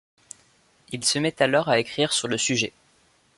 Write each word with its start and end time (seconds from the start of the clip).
Il 0.89 1.05
se 1.05 1.19
met 1.19 1.39
alors 1.43 1.69
à 1.69 1.77
écrire 1.77 2.11
sur 2.11 2.27
le 2.27 2.39
sujet. 2.39 2.73